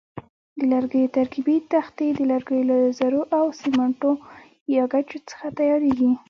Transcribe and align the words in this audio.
د 0.57 0.59
لرګیو 0.73 1.13
ترکیبي 1.17 1.57
تختې 1.73 2.07
د 2.17 2.19
لرګیو 2.31 2.67
له 2.69 2.77
ذرو 2.99 3.21
او 3.37 3.45
سیمټو 3.61 4.11
یا 4.75 4.83
ګچو 4.91 5.19
څخه 5.29 5.45
تیاریږي. 5.57 6.11